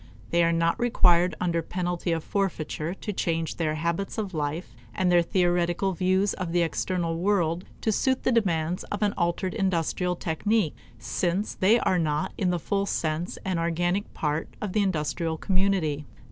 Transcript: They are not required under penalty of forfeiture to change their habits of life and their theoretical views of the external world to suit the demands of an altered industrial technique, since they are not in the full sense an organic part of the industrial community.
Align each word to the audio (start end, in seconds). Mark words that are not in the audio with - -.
They 0.31 0.43
are 0.43 0.51
not 0.51 0.79
required 0.79 1.35
under 1.39 1.61
penalty 1.61 2.11
of 2.11 2.23
forfeiture 2.23 2.95
to 2.95 3.13
change 3.13 3.57
their 3.57 3.75
habits 3.75 4.17
of 4.17 4.33
life 4.33 4.75
and 4.95 5.11
their 5.11 5.21
theoretical 5.21 5.93
views 5.93 6.33
of 6.33 6.51
the 6.53 6.63
external 6.63 7.19
world 7.19 7.65
to 7.81 7.91
suit 7.91 8.23
the 8.23 8.31
demands 8.31 8.83
of 8.85 9.03
an 9.03 9.13
altered 9.15 9.53
industrial 9.53 10.15
technique, 10.15 10.73
since 10.97 11.53
they 11.53 11.77
are 11.81 11.99
not 11.99 12.33
in 12.35 12.49
the 12.49 12.57
full 12.57 12.87
sense 12.87 13.37
an 13.45 13.59
organic 13.59 14.11
part 14.15 14.49
of 14.59 14.73
the 14.73 14.81
industrial 14.81 15.37
community. 15.37 16.07